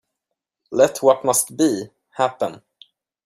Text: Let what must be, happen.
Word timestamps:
Let 0.71 1.03
what 1.03 1.23
must 1.23 1.55
be, 1.57 1.91
happen. 2.15 2.63